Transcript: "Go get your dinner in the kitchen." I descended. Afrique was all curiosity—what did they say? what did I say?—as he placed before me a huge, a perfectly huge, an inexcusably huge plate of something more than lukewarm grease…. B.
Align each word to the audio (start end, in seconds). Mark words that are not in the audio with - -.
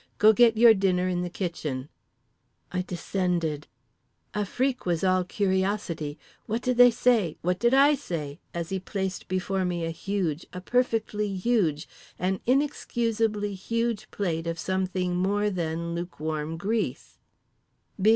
"Go 0.17 0.33
get 0.33 0.57
your 0.57 0.73
dinner 0.73 1.07
in 1.07 1.21
the 1.21 1.29
kitchen." 1.29 1.87
I 2.71 2.81
descended. 2.81 3.67
Afrique 4.33 4.83
was 4.83 5.03
all 5.03 5.23
curiosity—what 5.23 6.63
did 6.63 6.77
they 6.77 6.89
say? 6.89 7.37
what 7.43 7.59
did 7.59 7.75
I 7.75 7.93
say?—as 7.93 8.69
he 8.69 8.79
placed 8.79 9.27
before 9.27 9.63
me 9.63 9.85
a 9.85 9.91
huge, 9.91 10.47
a 10.53 10.59
perfectly 10.59 11.31
huge, 11.35 11.87
an 12.17 12.39
inexcusably 12.47 13.53
huge 13.53 14.09
plate 14.09 14.47
of 14.47 14.57
something 14.57 15.17
more 15.17 15.51
than 15.51 15.93
lukewarm 15.93 16.57
grease…. 16.57 17.19
B. 18.01 18.09